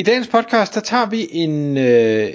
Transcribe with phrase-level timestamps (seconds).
[0.00, 2.28] I dagens podcast, der tager vi en, øh,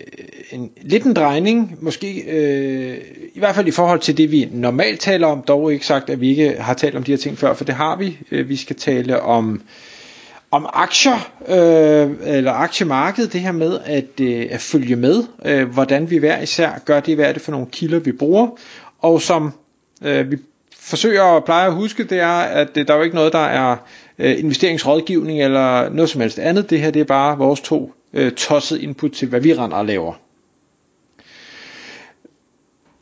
[0.52, 2.98] en lidt en drejning, måske øh,
[3.34, 6.22] i hvert fald i forhold til det, vi normalt taler om, dog ikke sagt, at
[6.22, 8.18] vi ikke har talt om de her ting før, for det har vi.
[8.32, 9.62] Øh, vi skal tale om
[10.52, 16.10] om aktier, øh, eller aktiemarkedet, det her med at, øh, at følge med, øh, hvordan
[16.10, 18.48] vi hver især gør det, hvad er det for nogle kilder, vi bruger,
[19.00, 19.54] og som
[20.04, 20.38] øh, vi
[20.80, 23.46] forsøger at pleje at huske, det er, at øh, der er jo ikke noget, der
[23.46, 23.78] er
[24.20, 26.70] øh, investeringsrådgivning eller noget som helst andet.
[26.70, 29.86] Det her det er bare vores to øh, tossede input til, hvad vi render og
[29.86, 30.14] laver.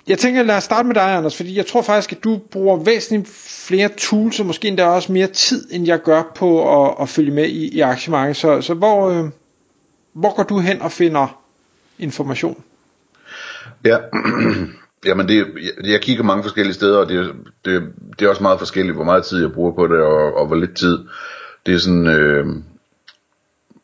[0.07, 2.84] Jeg tænker, lad os starte med dig, Anders, fordi jeg tror faktisk, at du bruger
[2.84, 3.27] væsentligt
[3.68, 7.32] flere tools, og måske endda også mere tid, end jeg gør på at, at følge
[7.32, 8.38] med i, i aktiemarkedet.
[8.38, 9.29] Så, så hvor, øh,
[10.13, 11.43] hvor går du hen og finder
[11.99, 12.63] information?
[13.85, 13.98] Ja,
[15.05, 17.32] Jamen det, jeg, jeg kigger mange forskellige steder, og det,
[17.65, 17.84] det,
[18.20, 20.55] det er også meget forskelligt, hvor meget tid jeg bruger på det, og, og hvor
[20.55, 20.99] lidt tid.
[21.65, 22.45] Det er sådan, øh,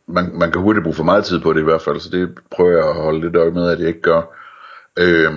[0.08, 2.30] man, man kan hurtigt bruge for meget tid på det i hvert fald, så det
[2.52, 4.22] prøver jeg at holde lidt øje med, at jeg ikke gør.
[5.00, 5.34] Øh,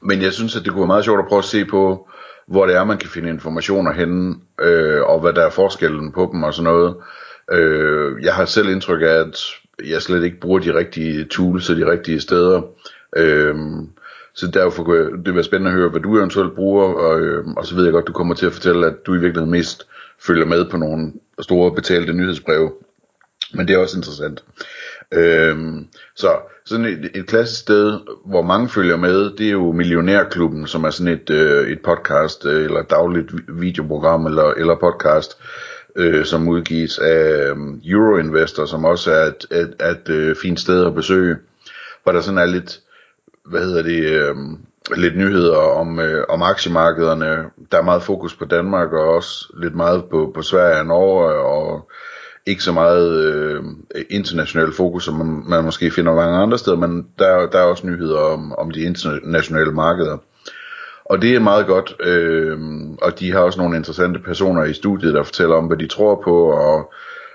[0.00, 2.08] men jeg synes, at det kunne være meget sjovt at prøve at se på,
[2.46, 6.30] hvor det er, man kan finde informationer henne, øh, og hvad der er forskellen på
[6.32, 6.96] dem og sådan noget.
[7.52, 9.44] Øh, jeg har selv indtryk af, at
[9.84, 12.62] jeg slet ikke bruger de rigtige tools og de rigtige steder.
[13.16, 13.56] Øh,
[14.36, 17.66] så derfor kunne det være spændende at høre, hvad du eventuelt bruger, og, øh, og
[17.66, 19.86] så ved jeg godt, du kommer til at fortælle, at du i virkeligheden mest
[20.26, 22.72] følger med på nogle store betalte nyhedsbreve.
[23.54, 24.44] Men det er også interessant.
[25.12, 30.66] Øhm, så sådan et, et klassisk sted, hvor mange følger med, det er jo Millionærklubben,
[30.66, 35.38] som er sådan et, øh, et podcast, øh, eller dagligt videoprogram, eller, eller podcast,
[35.96, 40.60] øh, som udgives af øh, Euroinvestor, som også er et, et, et, et øh, fint
[40.60, 41.36] sted at besøge,
[42.02, 42.80] hvor der sådan er lidt
[43.50, 44.36] hvad hedder det, øh,
[44.96, 47.50] lidt nyheder om, øh, om aktiemarkederne.
[47.72, 51.34] Der er meget fokus på Danmark, og også lidt meget på, på Sverige og Norge,
[51.34, 51.90] og
[52.46, 53.64] ikke så meget øh,
[54.10, 57.86] international fokus, som man, man måske finder mange andre steder, men der, der er også
[57.86, 60.18] nyheder om, om de internationale markeder.
[61.04, 62.58] Og det er meget godt, øh,
[63.02, 66.22] og de har også nogle interessante personer i studiet, der fortæller om, hvad de tror
[66.24, 66.92] på, og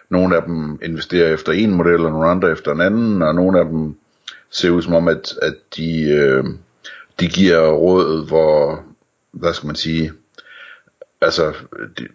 [0.10, 3.60] nogle af dem investerer efter en model, og nogle andre efter en anden, og nogle
[3.60, 3.96] af dem
[4.51, 6.44] ser ud som om, at, at de, øh,
[7.19, 8.84] de giver råd, hvor,
[9.31, 10.12] hvad skal man sige,
[11.22, 11.53] altså,
[11.97, 12.07] de,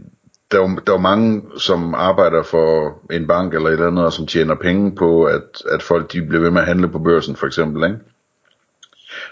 [0.51, 3.87] der er, jo, der er jo mange, som arbejder for en bank eller et eller
[3.87, 6.89] andet, og som tjener penge på, at, at folk de bliver ved med at handle
[6.89, 7.99] på børsen, for eksempel, ikke?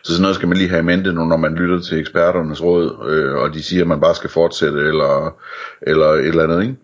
[0.02, 2.62] Så sådan noget skal man lige have i mente nu, når man lytter til eksperternes
[2.62, 5.36] råd, øh, og de siger, at man bare skal fortsætte, eller,
[5.82, 6.76] eller et eller andet, ikke?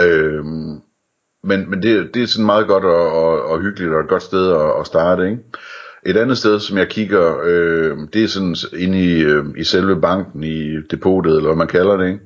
[0.00, 0.44] Øh,
[1.46, 4.22] men, men det, det er sådan meget godt og, og, og hyggeligt og et godt
[4.22, 5.38] sted at, at starte, ikke?
[6.06, 10.00] Et andet sted, som jeg kigger, øh, det er sådan inde i, øh, i selve
[10.00, 12.20] banken, i depotet, eller hvad man kalder det, ikke?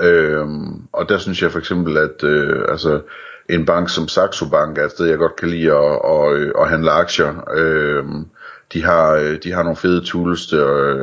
[0.00, 0.46] Øh,
[0.92, 3.00] og der synes jeg for eksempel, at øh, altså,
[3.48, 6.52] en bank som Saxo Bank er et sted, jeg godt kan lide at, at, øh,
[6.60, 7.48] at handle aktier.
[7.56, 8.04] Øh,
[8.72, 11.00] de har, øh, de har nogle fede tools til, øh,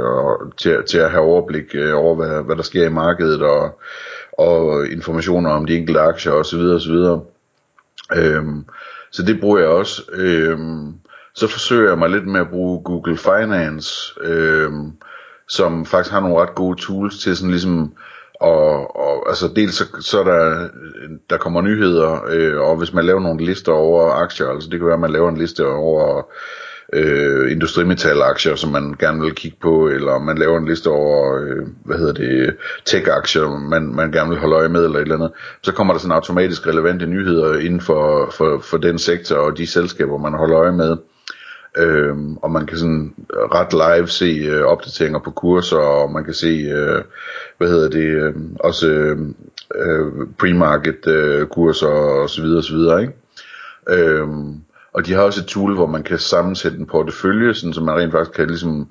[0.58, 3.80] til, til at have overblik over, hvad, hvad der sker i markedet, og,
[4.38, 6.60] og informationer om de enkelte aktier osv.
[6.60, 6.96] osv.
[8.16, 8.66] Øhm,
[9.12, 10.02] så det bruger jeg også.
[10.14, 10.94] Øhm,
[11.36, 14.92] så forsøger jeg mig lidt med at bruge Google Finance, øhm,
[15.48, 17.94] som faktisk har nogle ret gode tools til sådan ligesom
[18.42, 20.70] og, og altså dels så, så der,
[21.30, 24.86] der kommer nyheder, øh, og hvis man laver nogle lister over aktier, altså det kan
[24.86, 26.24] være, at man laver en liste over
[26.94, 31.68] øh, industrimetalaktier, som man gerne vil kigge på, eller man laver en liste over, øh,
[31.86, 35.32] hvad hedder det, tech-aktier, man, man gerne vil holde øje med, eller et eller andet,
[35.64, 39.68] så kommer der sådan automatisk relevante nyheder inden for, for, for den sektor og de
[39.68, 40.98] selskaber, man holder øje med.
[41.78, 46.34] Øhm, og man kan sådan ret live se øh, opdateringer på kurser, og man kan
[46.34, 47.04] se, øh,
[47.58, 49.18] hvad hedder det, øh, også øh,
[50.40, 53.14] premarket pre-market øh, kurser og så videre, og så videre, ikke?
[53.90, 54.62] Øhm,
[54.94, 57.96] og de har også et tool, hvor man kan sammensætte en portefølje, sådan, så man
[57.96, 58.90] rent faktisk kan ligesom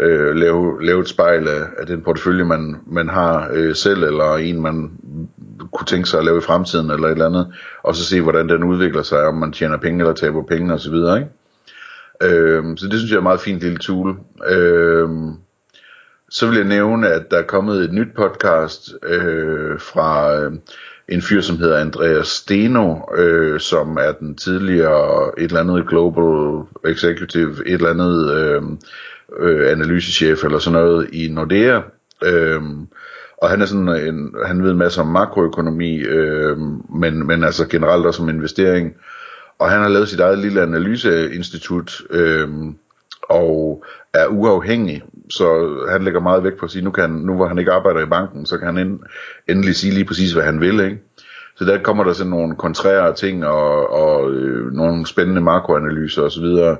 [0.00, 4.36] øh, lave, lave et spejl af, af den portefølje, man, man har øh, selv, eller
[4.36, 4.90] en, man
[5.72, 8.48] kunne tænke sig at lave i fremtiden, eller et eller andet, og så se, hvordan
[8.48, 11.28] den udvikler sig, om man tjener penge eller taber penge osv., ikke?
[12.22, 14.18] Øh, så det synes jeg er et meget fint lille tool.
[14.48, 15.08] Øh,
[16.30, 20.52] så vil jeg nævne, at der er kommet et nyt podcast øh, fra øh,
[21.10, 26.66] en fyr, som hedder Andreas Steno, øh, som er den tidligere et eller andet Global
[26.86, 28.62] Executive, et eller andet øh,
[29.38, 31.80] øh, analysechef eller sådan noget i Nordea.
[32.24, 32.62] Øh,
[33.42, 36.58] og han er sådan en, han ved en masse om makroøkonomi, øh,
[36.94, 38.94] men, men altså generelt også om investering.
[39.58, 42.48] Og han har lavet sit eget lille analyseinstitut, øh,
[43.30, 43.84] og
[44.14, 47.58] er uafhængig, så han lægger meget vægt på at sige, nu, kan nu hvor han
[47.58, 49.00] ikke arbejder i banken, så kan han end,
[49.48, 50.98] endelig sige lige præcis, hvad han vil, ikke?
[51.56, 56.76] Så der kommer der sådan nogle kontrære ting, og, og øh, nogle spændende makroanalyser osv.,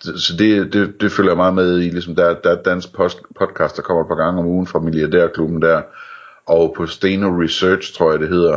[0.00, 3.18] så det, det, det følger jeg meget med i, ligesom der, der er dansk post,
[3.38, 5.82] podcast, der kommer et par gange om ugen fra Milliardærklubben der,
[6.46, 8.56] og på Steno Research, tror jeg det hedder,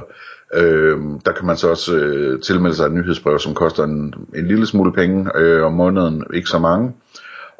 [0.54, 4.48] øh, der kan man så også øh, tilmelde sig et nyhedsbrev, som koster en, en
[4.48, 6.94] lille smule penge øh, om måneden, ikke så mange,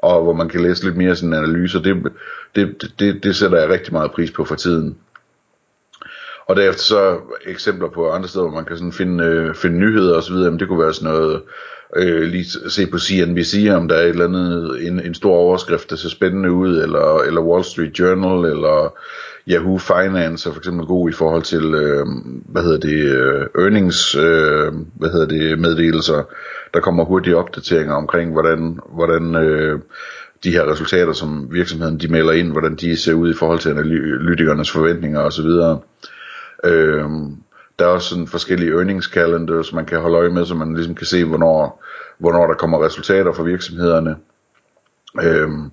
[0.02, 2.12] og hvor man kan læse lidt mere sådan analyser, det,
[2.56, 4.98] det, det, det sætter jeg rigtig meget pris på for tiden.
[6.46, 10.18] Og derefter så eksempler på andre steder, hvor man kan sådan finde, øh, finde nyheder
[10.18, 11.42] osv., men det kunne være sådan noget,
[11.96, 15.90] øh, lige se på CNBC, om der er et eller andet, en, en stor overskrift,
[15.90, 18.94] der ser spændende ud, eller, eller Wall Street Journal, eller
[19.48, 22.06] Yahoo Finance er for eksempel god i forhold til, øh,
[22.46, 26.24] hvad hedder det, øh, earnings, øh, hvad hedder det, meddelelser.
[26.74, 29.80] Der kommer hurtige opdateringer omkring, hvordan, hvordan øh,
[30.44, 33.70] de her resultater, som virksomheden de melder ind, hvordan de ser ud i forhold til
[33.70, 35.48] analytikernes forventninger osv.
[36.66, 37.10] Øh,
[37.82, 40.96] der er også sådan forskellige earnings calendars, man kan holde øje med, så man ligesom
[40.96, 41.84] kan se, hvornår,
[42.18, 44.16] hvornår der kommer resultater for virksomhederne.
[45.24, 45.72] Øhm,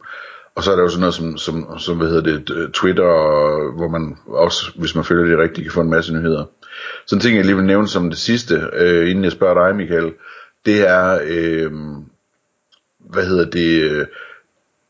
[0.54, 3.04] og så er der jo sådan noget som, som, som hvad hedder det, øh, Twitter,
[3.76, 6.44] hvor man også, hvis man følger det rigtigt, kan få en masse nyheder.
[7.06, 9.76] Så en ting, jeg lige vil nævne som det sidste, øh, inden jeg spørger dig,
[9.76, 10.12] Michael,
[10.66, 11.72] det er, øh,
[12.98, 14.06] hvad hedder det, øh,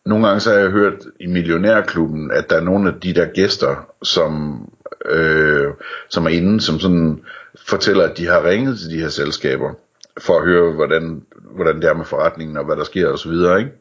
[0.07, 3.27] nogle gange så har jeg hørt i Millionærklubben, at der er nogle af de der
[3.27, 4.63] gæster, som,
[5.11, 5.73] øh,
[6.09, 7.21] som er inde, som sådan
[7.67, 9.75] fortæller, at de har ringet til de her selskaber,
[10.19, 11.23] for at høre, hvordan,
[11.55, 13.73] hvordan det er med forretningen, og hvad der sker osv., ikke?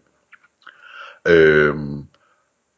[1.28, 1.76] Øh,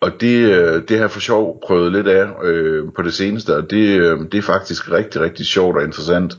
[0.01, 3.55] og det, øh, det har jeg for sjov prøvet lidt af øh, på det seneste,
[3.55, 6.37] og det, øh, det er faktisk rigtig, rigtig sjovt og interessant.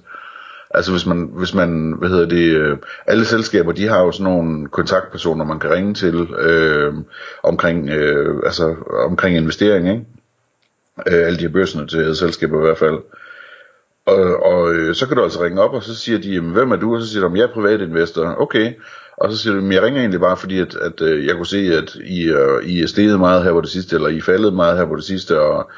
[0.70, 4.32] Altså hvis man, hvis man, hvad hedder det, øh, alle selskaber, de har jo sådan
[4.32, 6.94] nogle kontaktpersoner, man kan ringe til øh,
[7.42, 8.74] omkring, øh, altså
[9.06, 10.04] omkring investering, ikke?
[11.06, 12.98] Øh, alle de her børsnoterede selskaber i hvert fald.
[14.06, 16.72] Og, og øh, så kan du altså ringe op, og så siger de, jamen, hvem
[16.72, 16.94] er du?
[16.94, 18.34] Og så siger de, jeg er privatinvestor.
[18.38, 18.72] Okay.
[19.16, 21.76] Og så siger du, jeg ringer egentlig bare fordi, at, at øh, jeg kunne se,
[21.76, 24.54] at I, øh, I er steget meget her på det sidste, eller I er faldet
[24.54, 25.70] meget her på det sidste, og,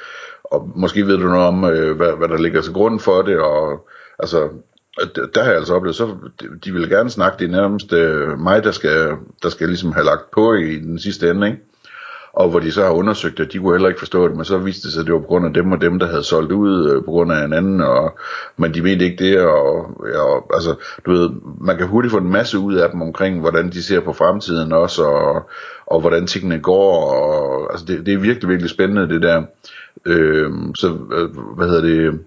[0.44, 3.38] og måske ved du noget om, øh, hvad, hvad der ligger til grund for det,
[3.38, 3.88] og
[4.18, 4.48] altså,
[5.34, 6.16] der har jeg altså oplevet, så
[6.64, 10.04] de vil gerne snakke, det er nærmest øh, mig, der skal, der skal ligesom have
[10.04, 11.58] lagt på i den sidste ende, ikke?
[12.32, 14.58] Og hvor de så har undersøgt det, de kunne heller ikke forstå det, men så
[14.58, 16.52] viste det sig, at det var på grund af dem og dem, der havde solgt
[16.52, 18.18] ud øh, på grund af en anden, og,
[18.56, 20.74] men de mente ikke det, og, ja, altså,
[21.06, 21.30] du ved,
[21.60, 24.72] man kan hurtigt få en masse ud af dem omkring, hvordan de ser på fremtiden
[24.72, 25.50] også, og,
[25.86, 29.42] og hvordan tingene går, og altså, det, det er virkelig, virkelig spændende, det der.
[30.06, 32.20] Øh, så, øh, hvad hedder det,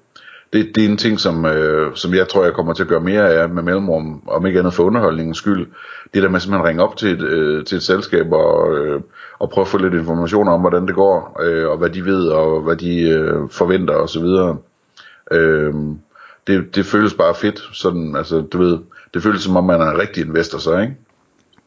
[0.53, 2.99] det, det er en ting, som, øh, som jeg tror, jeg kommer til at gøre
[2.99, 5.67] mere af med mellemrum, om ikke andet for underholdningens skyld.
[6.13, 9.01] Det der med at man ringer op til et, øh, til et selskab og, øh,
[9.39, 12.27] og prøve at få lidt information om, hvordan det går, øh, og hvad de ved,
[12.27, 14.25] og hvad de øh, forventer osv.
[15.31, 15.73] Øh,
[16.47, 18.77] det, det føles bare fedt, sådan, altså, du ved,
[19.13, 20.95] det føles som om, man er en rigtig investor så, ikke?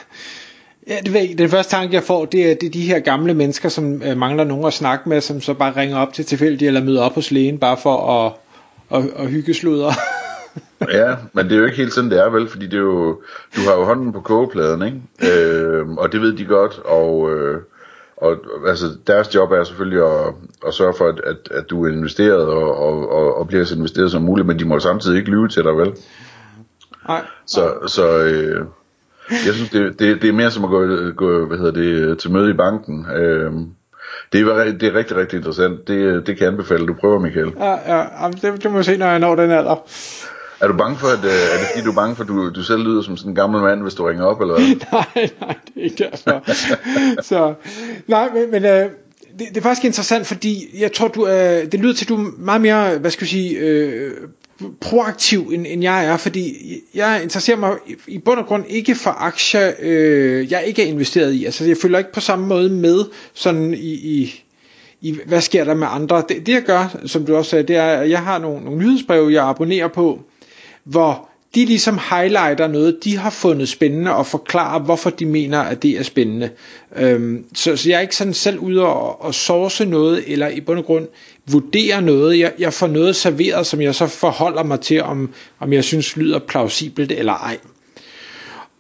[0.88, 3.34] Ja, det ved, den første tanke jeg får, det er, det er de her gamle
[3.34, 6.68] mennesker, som øh, mangler nogen at snakke med, som så bare ringer op til tilfældig
[6.68, 8.34] eller møder op hos lægen, bare for at,
[8.98, 9.92] at, at hygge sludder.
[11.00, 13.22] ja, men det er jo ikke helt sådan, det er vel, fordi det er jo,
[13.56, 15.42] du har jo hånden på kogepladen, ikke?
[15.42, 17.62] Øh, og det ved de godt, og, øh,
[18.18, 18.38] og
[18.68, 20.34] altså, deres job er selvfølgelig at,
[20.68, 23.76] at sørge for, at, at, at du er investeret og, og, og, og bliver så
[23.76, 25.94] investeret som muligt, men de må samtidig ikke lyve til dig, vel?
[27.08, 27.26] Nej.
[27.48, 28.66] Så, så øh,
[29.30, 32.32] jeg synes, det, det, det er mere som at gå, gå hvad hedder det, til
[32.32, 33.06] møde i banken.
[33.16, 33.52] Øh,
[34.34, 35.88] det er, det er rigtig, rigtig interessant.
[35.88, 37.54] Det, det kan jeg anbefale, du prøver, Michael.
[37.60, 39.88] Ja, ja det, det må jeg se, når jeg når den alder.
[40.62, 42.50] Er du bange for, at, øh, er det fordi du er bange for, at du,
[42.50, 44.66] du selv lyder som sådan en gammel mand, hvis du ringer op, eller hvad?
[44.92, 46.52] nej, nej, det er ikke derfor.
[47.30, 47.54] så,
[48.08, 48.90] nej, men, men øh,
[49.40, 52.16] det, det er faktisk interessant, fordi jeg tror, du øh, det lyder til, at du
[52.16, 54.12] er meget mere, hvad skal jeg sige, øh,
[54.82, 56.54] proaktiv, end, end jeg er, fordi
[56.94, 61.34] jeg interesserer mig i, bund og grund ikke for aktier, øh, jeg ikke er investeret
[61.34, 61.46] i.
[61.46, 63.00] Altså, jeg følger ikke på samme måde med
[63.34, 64.46] sådan i, i
[65.02, 66.24] i, hvad sker der med andre.
[66.30, 68.80] Det, det jeg gør, som du også sagde, det er, at jeg har nogle, nogle
[68.80, 70.20] nyhedsbreve, jeg abonnerer på,
[70.84, 75.84] hvor de ligesom highlighter noget, de har fundet spændende og forklarer, hvorfor de mener, at
[75.84, 76.50] det er spændende.
[76.96, 80.62] Øhm, så, så jeg er ikke sådan selv ude og, og source noget, eller i
[80.62, 81.08] bund og grund
[81.52, 82.40] vurdere noget.
[82.40, 86.18] Jeg, jeg får noget serveret, som jeg så forholder mig til, om, om jeg synes
[86.18, 87.58] lyder plausibelt eller ej.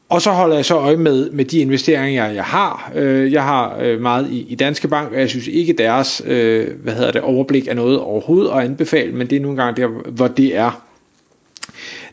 [0.10, 2.91] Og så holder jeg så øje med, med de investeringer, jeg har.
[2.96, 6.67] Øh, jeg har øh, meget i, i Danske Bank, og jeg synes ikke deres øh,
[6.84, 9.88] hvad hedder det, overblik er noget overhovedet at anbefale, men det er nogle gange der,
[10.12, 10.85] hvor det er.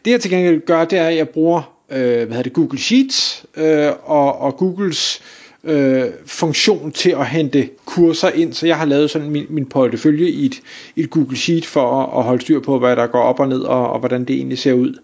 [0.05, 2.79] Det jeg til gengæld gør, det er, at jeg bruger øh, hvad hedder det, Google
[2.79, 5.23] Sheets øh, og, og Googles
[5.65, 10.29] øh, funktion til at hente kurser ind, så jeg har lavet sådan min, min portefølje
[10.29, 10.63] i et,
[10.97, 13.61] et Google Sheet for at, at holde styr på, hvad der går op og ned,
[13.61, 14.95] og, og hvordan det egentlig ser ud.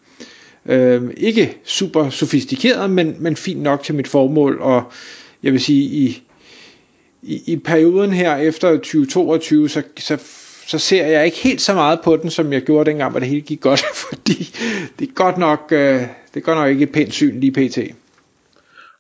[0.67, 4.83] Øh, ikke super sofistikeret, men, men fint nok til mit formål, og
[5.43, 6.23] jeg vil sige, i,
[7.23, 10.19] i, i perioden her efter 2022, så, så
[10.69, 13.29] så ser jeg ikke helt så meget på den, som jeg gjorde dengang, hvor det
[13.29, 14.57] hele gik godt, fordi
[14.99, 16.01] det er godt nok, øh,
[16.35, 17.79] det er godt nok ikke et pænt syn lige pt.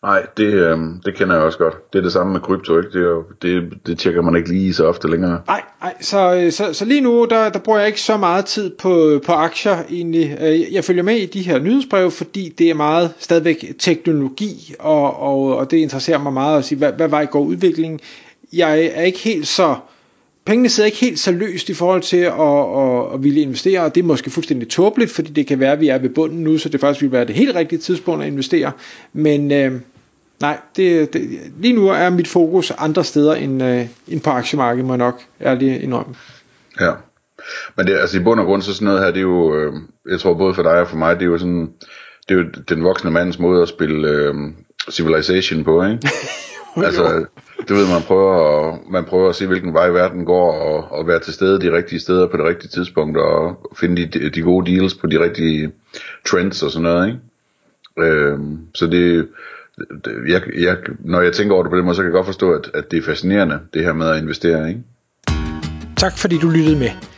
[0.03, 1.93] Nej, det, øh, det kender jeg også godt.
[1.93, 2.91] Det er det samme med krypto, ikke?
[2.93, 5.41] Det, er, det, det tjekker man ikke lige så ofte længere.
[5.47, 8.45] Nej, nej så, øh, så, så lige nu, der, der bruger jeg ikke så meget
[8.45, 10.39] tid på, på aktier egentlig.
[10.41, 15.21] Øh, jeg følger med i de her nyhedsbreve, fordi det er meget stadigvæk teknologi, og,
[15.21, 18.01] og, og det interesserer mig meget at sige, hvad, hvad vej går udviklingen.
[18.53, 19.77] Jeg er ikke helt så
[20.49, 23.95] pengene sidder ikke helt så løst i forhold til at, at, at ville investere, og
[23.95, 26.59] det er måske fuldstændig tåbeligt, fordi det kan være, at vi er ved bunden nu,
[26.59, 28.73] så det faktisk vil være det helt rigtige tidspunkt at investere.
[29.12, 29.73] Men øh,
[30.40, 34.87] nej, det, det, lige nu er mit fokus andre steder end, øh, end på aktiemarkedet,
[34.87, 36.14] må jeg nok ærligt indrømme.
[36.81, 36.93] Ja,
[37.76, 39.73] men det, altså i bund og grund, så sådan noget her, det er jo, øh,
[40.11, 41.69] jeg tror både for dig og for mig, det er jo sådan,
[42.28, 44.35] det er jo den voksne mands måde at spille øh,
[44.90, 46.09] Civilization på, ikke?
[46.87, 47.26] altså,
[47.68, 48.35] du ved, man prøver,
[48.73, 51.76] at, man prøver at se, hvilken vej verden går, og, og være til stede de
[51.76, 55.73] rigtige steder på det rigtige tidspunkt, og finde de, de gode deals på de rigtige
[56.26, 57.21] trends og sådan noget, ikke?
[57.99, 59.28] Øhm, så det,
[60.04, 62.26] det jeg, jeg, når jeg tænker over det på den måde, så kan jeg godt
[62.26, 64.83] forstå, at, at det er fascinerende, det her med at investere, ikke?
[65.97, 67.18] Tak fordi du lyttede med.